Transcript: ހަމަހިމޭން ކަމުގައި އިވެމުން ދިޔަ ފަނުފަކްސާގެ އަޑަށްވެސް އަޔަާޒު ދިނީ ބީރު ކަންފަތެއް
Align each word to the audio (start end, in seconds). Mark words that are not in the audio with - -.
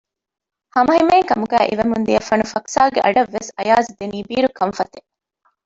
ހަމަހިމޭން 0.75 1.27
ކަމުގައި 1.29 1.67
އިވެމުން 1.69 2.05
ދިޔަ 2.07 2.21
ފަނުފަކްސާގެ 2.29 2.99
އަޑަށްވެސް 3.05 3.49
އަޔަާޒު 3.57 3.89
ދިނީ 3.97 4.19
ބީރު 4.29 4.49
ކަންފަތެއް 4.57 5.07